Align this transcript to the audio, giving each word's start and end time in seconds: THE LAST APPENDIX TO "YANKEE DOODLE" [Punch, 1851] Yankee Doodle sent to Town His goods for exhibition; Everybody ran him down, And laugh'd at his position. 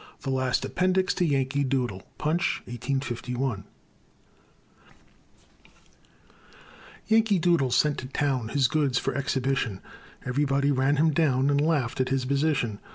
THE 0.21 0.31
LAST 0.31 0.65
APPENDIX 0.65 1.13
TO 1.13 1.25
"YANKEE 1.25 1.63
DOODLE" 1.65 2.01
[Punch, 2.17 2.63
1851] 2.65 3.65
Yankee 7.05 7.37
Doodle 7.37 7.69
sent 7.69 7.99
to 7.99 8.07
Town 8.07 8.49
His 8.49 8.67
goods 8.67 8.97
for 8.97 9.13
exhibition; 9.13 9.79
Everybody 10.25 10.71
ran 10.71 10.95
him 10.95 11.11
down, 11.11 11.51
And 11.51 11.61
laugh'd 11.61 12.01
at 12.01 12.09
his 12.09 12.25
position. 12.25 12.79